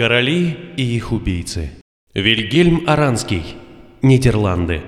[0.00, 1.72] Короли и их убийцы.
[2.14, 3.42] Вильгельм Аранский.
[4.00, 4.80] Нидерланды.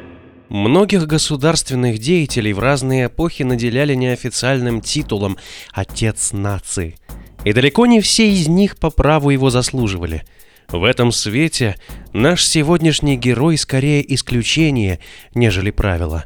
[0.49, 5.37] Многих государственных деятелей в разные эпохи наделяли неофициальным титулом
[5.71, 6.97] «Отец нации».
[7.45, 10.25] И далеко не все из них по праву его заслуживали.
[10.71, 11.77] В этом свете
[12.15, 14.99] наш сегодняшний герой скорее исключение,
[15.35, 16.25] нежели правило.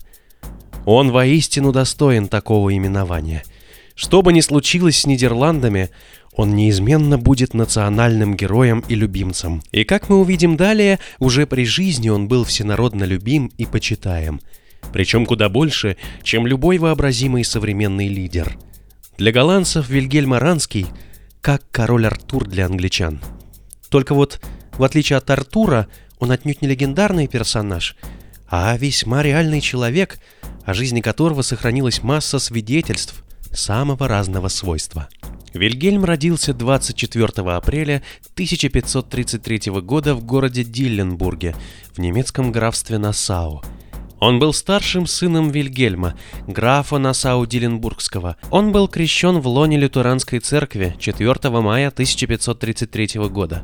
[0.85, 3.43] Он воистину достоин такого именования.
[3.97, 5.91] Что бы ни случилось с Нидерландами,
[6.37, 9.63] он неизменно будет национальным героем и любимцем.
[9.73, 14.41] И как мы увидим далее, уже при жизни он был всенародно любим и почитаем.
[14.93, 18.57] Причем куда больше, чем любой вообразимый современный лидер.
[19.17, 20.87] Для голландцев Вильгельм Аранский
[21.41, 23.21] как король Артур для англичан.
[23.89, 24.41] Только вот,
[24.77, 25.87] в отличие от Артура,
[26.19, 27.97] он отнюдь не легендарный персонаж,
[28.49, 30.19] а весьма реальный человек,
[30.65, 35.09] о жизни которого сохранилась масса свидетельств самого разного свойства.
[35.57, 38.03] Вильгельм родился 24 апреля
[38.35, 41.55] 1533 года в городе Дилленбурге
[41.95, 43.63] в немецком графстве Нассау.
[44.19, 46.15] Он был старшим сыном Вильгельма,
[46.47, 48.37] графа Нассау-Диленбургского.
[48.51, 53.63] Он был крещен в лоне лютеранской церкви 4 мая 1533 года.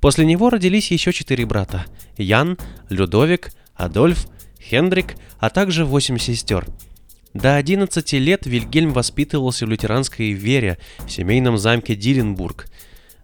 [0.00, 1.84] После него родились еще четыре брата–
[2.16, 4.26] Ян, Людовик, Адольф,
[4.60, 6.66] Хендрик, а также восемь сестер–
[7.34, 12.66] до 11 лет Вильгельм воспитывался в лютеранской вере в семейном замке Диренбург.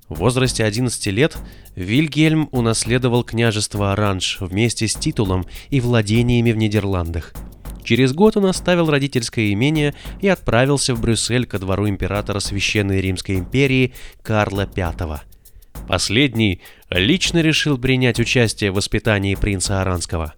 [0.08, 1.36] В возрасте 11 лет
[1.76, 7.34] Вильгельм унаследовал княжество Оранж вместе с титулом и владениями в Нидерландах.
[7.84, 13.36] Через год он оставил родительское имение и отправился в Брюссель ко двору императора Священной Римской
[13.36, 15.20] империи Карла V.
[15.86, 16.60] Последний
[16.90, 20.34] лично решил принять участие в воспитании принца Аранского.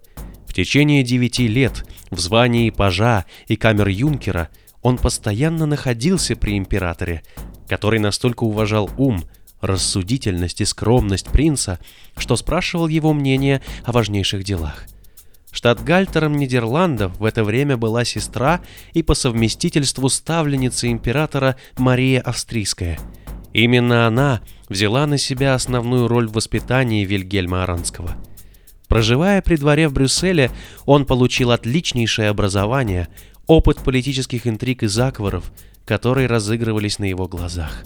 [0.50, 4.48] В течение девяти лет в звании пажа и камер-юнкера
[4.82, 7.22] он постоянно находился при императоре,
[7.68, 9.22] который настолько уважал ум,
[9.60, 11.78] рассудительность и скромность принца,
[12.16, 14.86] что спрашивал его мнение о важнейших делах.
[15.52, 18.60] Штатгальтером Нидерландов в это время была сестра
[18.92, 22.98] и по совместительству ставленница императора Мария Австрийская.
[23.52, 28.16] Именно она взяла на себя основную роль в воспитании Вильгельма Аранского–
[28.90, 30.50] Проживая при дворе в Брюсселе,
[30.84, 33.06] он получил отличнейшее образование,
[33.46, 35.52] опыт политических интриг и заговоров,
[35.84, 37.84] которые разыгрывались на его глазах.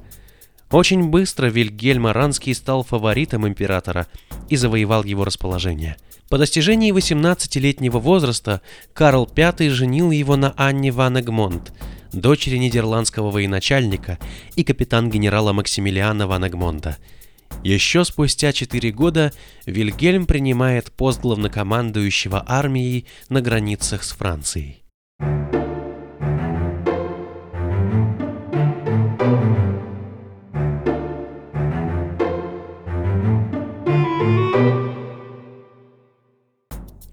[0.71, 4.07] Очень быстро Вильгельм Аранский стал фаворитом императора
[4.49, 5.97] и завоевал его расположение.
[6.31, 8.63] По достижении 18-летнего возраста
[8.95, 11.75] Карл V женил его на Анне ван Эгмонт,
[12.15, 14.19] дочери нидерландского военачальника
[14.57, 16.97] и капитан-генерала Максимилиана ван Эгмонта–
[17.65, 19.33] еще спустя четыре года
[19.65, 24.83] Вильгельм принимает пост главнокомандующего армией на границах с Францией.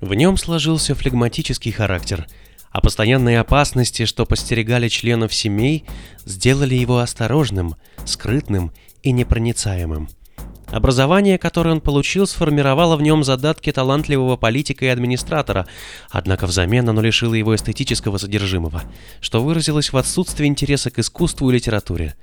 [0.01, 2.28] В нем сложился флегматический характер,
[2.69, 5.85] а постоянные опасности, что постерегали членов семей,
[6.25, 7.75] сделали его осторожным,
[8.06, 8.73] скрытным
[9.03, 10.09] и непроницаемым–
[10.71, 15.67] Образование, которое он получил, сформировало в нем задатки талантливого политика и администратора,
[16.09, 18.83] однако взамен оно лишило его эстетического содержимого,
[19.19, 22.15] что выразилось в отсутствии интереса к искусству и литературе.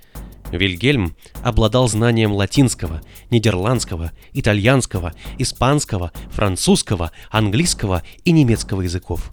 [0.50, 9.30] Вильгельм обладал знанием латинского, нидерландского, итальянского, испанского, французского, английского и немецкого языков.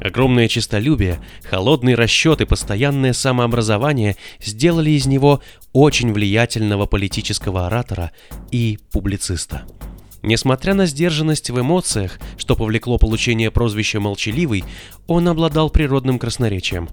[0.00, 5.40] Огромное честолюбие, холодный расчет и постоянное самообразование сделали из него
[5.72, 8.12] очень влиятельного политического оратора
[8.50, 9.62] и публициста.
[10.22, 14.64] Несмотря на сдержанность в эмоциях, что повлекло получение прозвища «молчаливый»,
[15.06, 16.88] он обладал природным красноречием.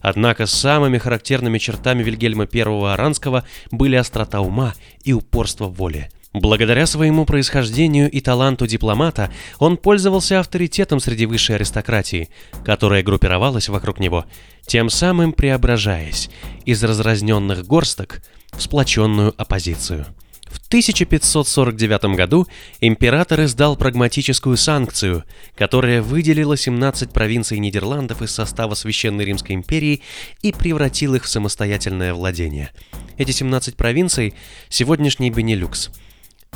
[0.00, 7.24] Однако самыми характерными чертами Вильгельма I Аранского были острота ума и упорство воли– Благодаря своему
[7.24, 12.28] происхождению и таланту дипломата он пользовался авторитетом среди высшей аристократии,
[12.62, 14.26] которая группировалась вокруг него,
[14.66, 16.28] тем самым преображаясь
[16.66, 18.20] из разразненных горсток
[18.52, 20.04] в сплоченную оппозицию.
[20.42, 22.46] В 1549 году
[22.82, 25.24] император издал прагматическую санкцию,
[25.54, 30.02] которая выделила 17 провинций Нидерландов из состава Священной Римской империи
[30.42, 32.72] и превратил их в самостоятельное владение.
[33.16, 34.34] Эти 17 провинций–
[34.68, 35.88] сегодняшний Бенилюкс–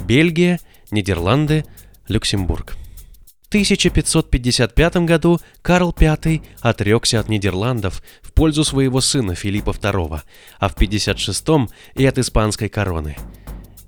[0.07, 0.61] Бельгия,
[0.91, 1.65] Нидерланды,
[2.09, 2.77] Люксембург.
[3.43, 10.21] В 1555 году Карл V отрекся от Нидерландов в пользу своего сына Филиппа II,
[10.59, 11.47] а в 56
[11.95, 13.17] и от испанской короны.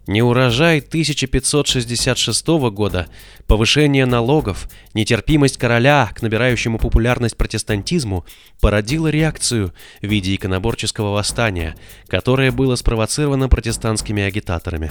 [0.09, 3.07] Неурожай 1566 года,
[3.47, 8.25] повышение налогов, нетерпимость короля к набирающему популярность протестантизму
[8.61, 11.77] породила реакцию в виде иконоборческого восстания,
[12.09, 14.91] которое было спровоцировано протестантскими агитаторами.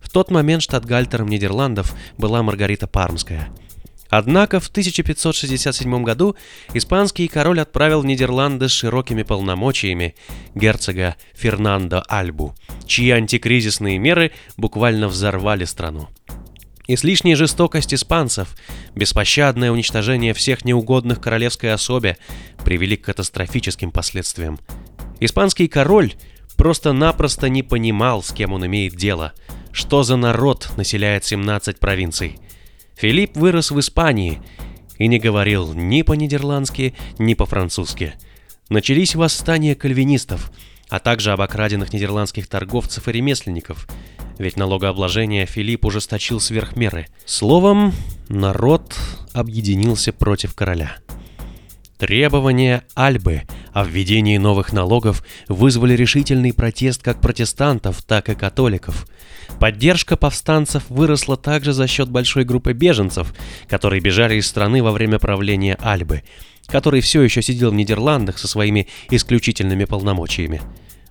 [0.00, 3.48] В тот момент штатгальтером Нидерландов была Маргарита Пармская–
[4.14, 6.36] Однако в 1567 году
[6.74, 10.14] испанский король отправил в Нидерланды с широкими полномочиями
[10.54, 12.54] герцога Фернандо Альбу,
[12.84, 16.10] чьи антикризисные меры буквально взорвали страну.
[16.86, 18.54] Излишняя жестокость испанцев,
[18.94, 22.18] беспощадное уничтожение всех неугодных королевской особе
[22.66, 24.60] привели к катастрофическим последствиям.
[25.20, 26.12] Испанский король
[26.58, 29.32] просто-напросто не понимал, с кем он имеет дело,
[29.72, 32.38] что за народ населяет 17 провинций–
[32.96, 34.40] Филипп вырос в Испании
[34.98, 38.14] и не говорил ни по-нидерландски, ни по-французски.
[38.68, 40.52] Начались восстания кальвинистов,
[40.88, 43.88] а также обокраденных нидерландских торговцев и ремесленников,
[44.38, 47.06] ведь налогообложение Филипп ужесточил сверх меры.
[47.26, 47.92] Словом,
[48.28, 48.96] народ
[49.32, 50.96] объединился против короля.
[51.98, 59.06] Требования Альбы о введении новых налогов вызвали решительный протест как протестантов, так и католиков–
[59.58, 63.32] Поддержка повстанцев выросла также за счет большой группы беженцев,
[63.68, 66.22] которые бежали из страны во время правления Альбы,
[66.66, 70.62] который все еще сидел в Нидерландах со своими исключительными полномочиями.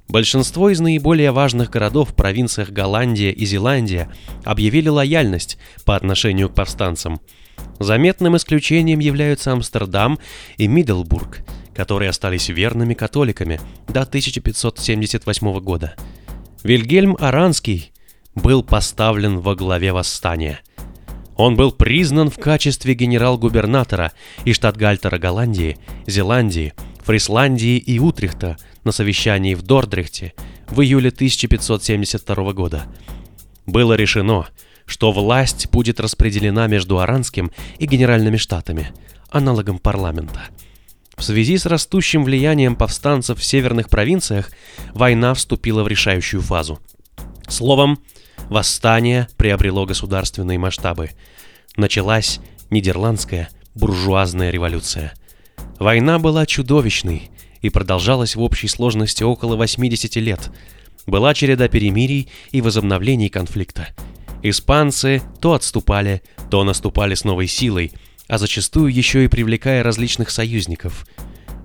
[0.07, 4.11] Большинство из наиболее важных городов в провинциях Голландия и Зеландия
[4.43, 7.21] объявили лояльность по отношению к повстанцам.
[7.79, 10.19] Заметным исключением являются Амстердам
[10.57, 11.43] и Мидdelбург,
[11.73, 15.95] которые остались верными католиками до 1578 года.
[16.63, 17.91] Вильгельм Аранский
[18.35, 20.62] был поставлен во главе восстания.
[21.35, 24.12] Он был признан в качестве генерал-губернатора
[24.45, 26.73] и штатгальтера Голландии, Зеландии,
[27.03, 30.33] Фрисландии и Утрехта на совещании в Дордрехте
[30.69, 32.83] в июле 1572 года.
[33.65, 34.47] Было решено,
[34.85, 38.91] что власть будет распределена между Аранским и Генеральными Штатами,
[39.29, 40.41] аналогом парламента.
[41.21, 44.50] В связи с растущим влиянием повстанцев в северных провинциях
[44.95, 46.79] война вступила в решающую фазу.
[47.47, 48.00] Словом,
[48.50, 51.12] Восстание приобрело государственные масштабы.
[51.77, 52.39] Началась
[52.71, 55.13] нидерландская буржуазная революция.
[55.77, 57.29] Война была чудовищной
[57.62, 60.51] и продолжалась в общей сложности около 80 лет.
[61.06, 63.89] Была череда перемирий и возобновлений конфликта.
[64.41, 67.91] Испанцы то отступали, то наступали с новой силой,
[68.31, 71.06] а зачастую еще и привлекая различных союзников.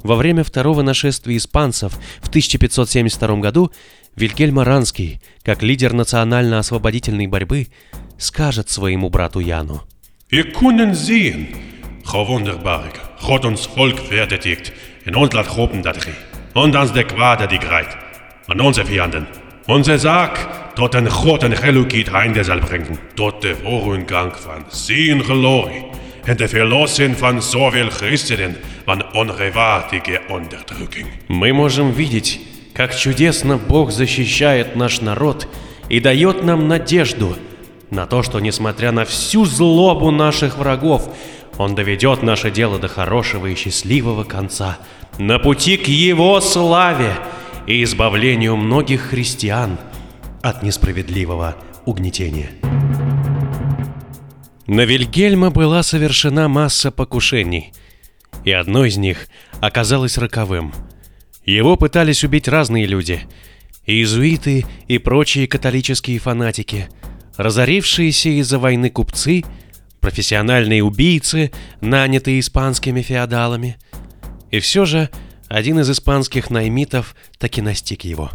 [0.02, 3.70] Во время второго нашествия испанцев в 1572 году
[4.16, 7.68] Вильгельм Аранский, как лидер национально-освободительной борьбы,
[8.18, 9.82] скажет своему брату Яну.
[20.76, 27.16] God en gelukkig einde zal brengen, tot de vooruitgang van zijn glorie en de verlossing
[27.16, 31.06] van zoveel christenen van onrechtvaardige onderdrukking.
[31.28, 32.40] Мы можем видеть,
[32.74, 35.46] как чудесно Бог защищает наш народ
[35.88, 37.36] и дает нам надежду
[37.90, 41.08] на то, что, несмотря на всю злобу наших врагов,
[41.56, 44.78] Он доведет наше дело до хорошего и счастливого конца,
[45.18, 47.14] на пути к Его славе
[47.66, 49.78] и избавлению многих христиан
[50.42, 52.50] от несправедливого угнетения.
[54.66, 57.72] На Вильгельма была совершена масса покушений,
[58.44, 59.28] и одно из них
[59.60, 60.72] оказалось роковым–
[61.46, 63.20] его пытались убить разные люди.
[63.86, 66.88] Иезуиты и прочие католические фанатики,
[67.36, 69.44] разорившиеся из-за войны купцы,
[70.00, 73.76] профессиональные убийцы, нанятые испанскими феодалами.
[74.50, 75.08] И все же
[75.46, 78.32] один из испанских наймитов таки настиг его.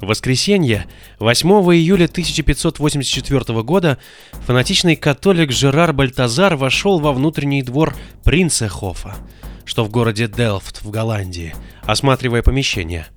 [0.00, 0.86] Воскресенье,
[1.18, 3.98] 8 июля 1584 года,
[4.46, 9.16] фанатичный католик Жерар Бальтазар вошел во внутренний двор принца Хофа–
[9.66, 13.08] что в городе Делфт в Голландии, осматривая помещение.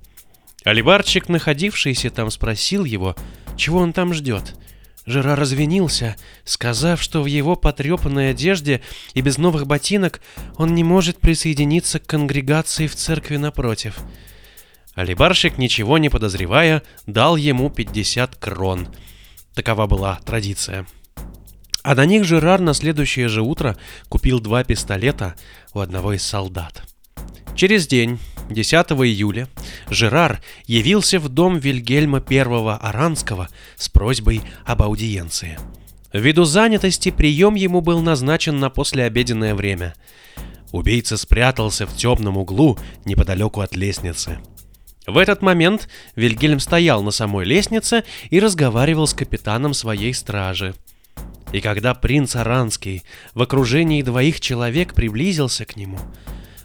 [0.64, 3.16] Алибарчик, находившийся там, спросил его,
[3.56, 4.56] чего он там ждет.
[5.06, 8.82] Жира развинился, сказав, что в его потрепанной одежде
[9.14, 10.20] и без новых ботинок
[10.56, 13.98] он не может присоединиться к конгрегации в церкви напротив.
[15.00, 18.88] Алибарщик, ничего не подозревая, дал ему 50 крон.
[19.54, 20.86] Такова была традиция.
[21.82, 23.78] А на них Жерар на следующее же утро
[24.10, 25.36] купил два пистолета
[25.72, 26.82] у одного из солдат.
[27.56, 28.18] Через день,
[28.50, 29.48] 10 июля,
[29.88, 35.58] Жерар явился в дом Вильгельма I Аранского с просьбой об аудиенции.
[36.12, 39.94] Ввиду занятости прием ему был назначен на послеобеденное время.
[40.72, 44.40] Убийца спрятался в темном углу неподалеку от лестницы.
[45.06, 50.74] В этот момент Вильгельм стоял на самой лестнице и разговаривал с капитаном своей стражи.
[51.52, 53.02] И когда принц Аранский
[53.34, 55.98] в окружении двоих человек приблизился к нему,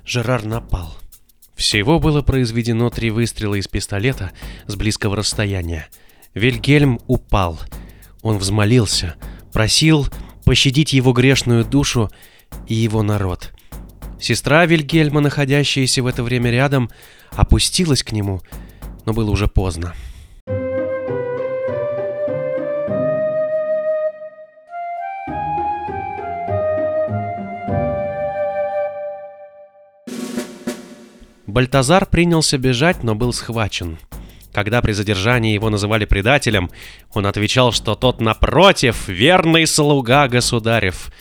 [0.05, 0.95] Жерар напал.
[1.55, 4.31] Всего было произведено три выстрела из пистолета
[4.67, 5.87] с близкого расстояния.
[6.33, 7.59] Вильгельм упал.
[8.21, 9.15] Он взмолился,
[9.53, 10.07] просил
[10.43, 12.11] пощадить его грешную душу
[12.67, 13.53] и его народ.
[14.19, 16.89] Сестра Вильгельма, находящаяся в это время рядом,
[17.35, 18.41] опустилась к нему,
[19.05, 19.93] но было уже поздно.
[31.55, 33.97] Бальтазар принялся бежать, но был схвачен.
[34.51, 36.69] Когда при задержании его называли предателем,
[37.13, 41.11] он отвечал, что тот, напротив, верный слуга государев,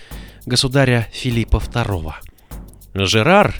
[0.44, 2.14] государя Филиппа II.
[2.94, 3.54] Жерар,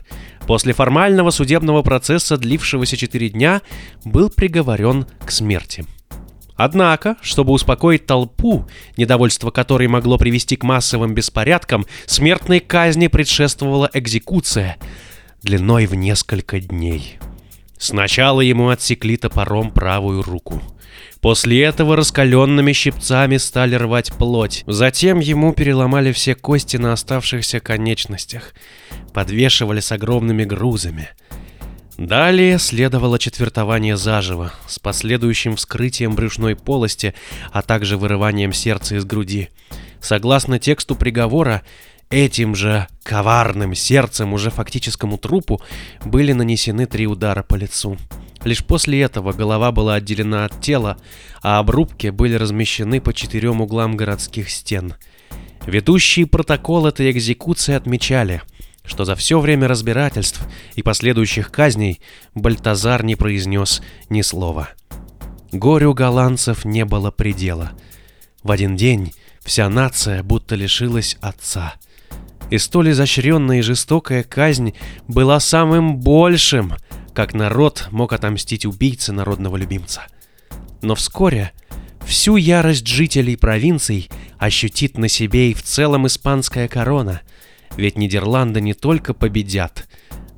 [0.47, 3.63] после формального судебного процесса, длившегося четыре дня,
[4.05, 5.85] был приговорен к смерти.
[6.57, 14.77] Однако, чтобы успокоить толпу, недовольство которой могло привести к массовым беспорядкам, смертной казни предшествовала экзекуция
[15.43, 17.19] длиной в несколько дней.
[17.77, 20.63] Сначала ему отсекли топором правую руку.
[21.25, 24.63] После этого раскаленными щипцами стали рвать плоть.
[24.67, 28.53] Затем ему переломали все кости на оставшихся конечностях.
[29.15, 31.09] Подвешивали с огромными грузами.
[31.97, 37.15] Далее следовало четвертование заживо, с последующим вскрытием брюшной полости,
[37.53, 39.49] а также вырыванием сердца из груди.
[40.03, 41.63] Согласно тексту приговора,
[42.11, 45.63] этим же коварным сердцем уже фактическому трупу
[46.05, 47.97] были нанесены три удара по лицу.
[48.45, 50.99] Лишь после этого голова была отделена от тела,
[51.43, 54.95] а обрубки были размещены по четырем углам городских стен.
[55.67, 58.43] Ведущие протокол этой экзекуции отмечали,
[58.85, 62.01] что за все время разбирательств и последующих казней
[62.35, 64.69] Бальтазар не произнес ни слова.
[65.51, 67.73] Горю голландцев не было предела.
[68.43, 71.75] В один день вся нация будто лишилась отца.
[72.51, 74.75] И столь изощренная и жестокая казнь
[75.09, 76.75] была самым большим,
[77.15, 80.03] как народ мог отомстить убийце народного любимца.
[80.83, 81.53] Но вскоре
[82.05, 87.23] всю ярость жителей провинций ощутит на себе и в целом испанская корона,
[87.77, 89.89] ведь Нидерланды не только победят,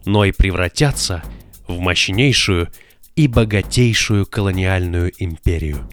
[0.04, 1.24] но и превратятся
[1.66, 2.68] в мощнейшую
[3.16, 5.88] и богатейшую колониальную империю.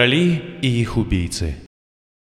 [0.00, 1.56] Короли и их убийцы